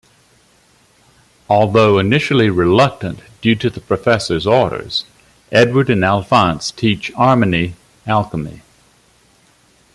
Although 1.47 1.99
initially 1.99 2.49
reluctant 2.49 3.19
due 3.39 3.53
to 3.57 3.69
the 3.69 3.79
Professor's 3.81 4.47
orders, 4.47 5.05
Edward 5.51 5.91
and 5.91 6.03
Alphonse 6.03 6.71
teach 6.71 7.13
Armony 7.13 7.75
alchemy. 8.07 8.63